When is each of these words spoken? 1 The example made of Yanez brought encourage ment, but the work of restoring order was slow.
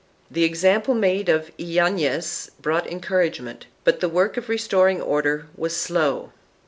1 0.29 0.29
The 0.31 0.43
example 0.45 0.95
made 0.95 1.29
of 1.29 1.51
Yanez 1.59 2.49
brought 2.59 2.87
encourage 2.87 3.39
ment, 3.39 3.67
but 3.83 3.99
the 3.99 4.09
work 4.09 4.35
of 4.35 4.49
restoring 4.49 4.99
order 4.99 5.45
was 5.55 5.77
slow. 5.77 6.31